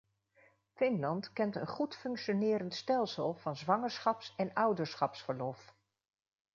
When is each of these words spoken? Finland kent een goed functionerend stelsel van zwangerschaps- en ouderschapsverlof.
Finland 0.73 1.33
kent 1.33 1.55
een 1.55 1.67
goed 1.67 1.95
functionerend 1.95 2.73
stelsel 2.73 3.33
van 3.33 3.55
zwangerschaps- 3.55 4.33
en 4.37 4.53
ouderschapsverlof. 4.53 5.75